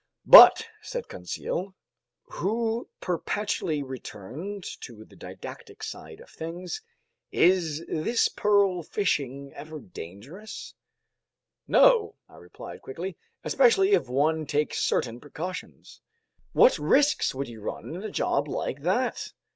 [0.25, 1.75] "But," said Conseil,
[2.23, 6.81] who perpetually returned to the didactic side of things,
[7.31, 10.73] "is this pearl fishing ever dangerous?"
[11.67, 16.01] "No," I replied quickly, "especially if one takes certain precautions."
[16.51, 19.31] "What risks would you run in a job like that?"